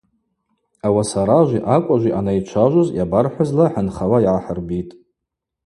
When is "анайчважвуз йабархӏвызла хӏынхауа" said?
2.19-4.17